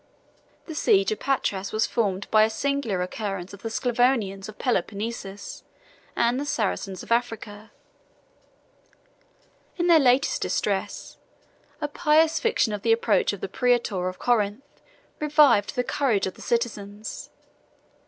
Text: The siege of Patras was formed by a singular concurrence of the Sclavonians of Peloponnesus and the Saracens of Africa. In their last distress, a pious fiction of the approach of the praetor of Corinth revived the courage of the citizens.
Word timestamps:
The 0.65 0.73
siege 0.73 1.11
of 1.11 1.19
Patras 1.19 1.71
was 1.71 1.85
formed 1.85 2.25
by 2.31 2.41
a 2.41 2.49
singular 2.49 3.05
concurrence 3.05 3.53
of 3.53 3.61
the 3.61 3.69
Sclavonians 3.69 4.49
of 4.49 4.57
Peloponnesus 4.57 5.63
and 6.15 6.39
the 6.39 6.45
Saracens 6.47 7.03
of 7.03 7.11
Africa. 7.11 7.69
In 9.77 9.85
their 9.85 9.99
last 9.99 10.41
distress, 10.41 11.17
a 11.79 11.87
pious 11.87 12.39
fiction 12.39 12.73
of 12.73 12.81
the 12.81 12.91
approach 12.91 13.31
of 13.31 13.41
the 13.41 13.47
praetor 13.47 14.07
of 14.09 14.17
Corinth 14.17 14.65
revived 15.19 15.75
the 15.75 15.83
courage 15.83 16.25
of 16.25 16.33
the 16.33 16.41
citizens. 16.41 17.29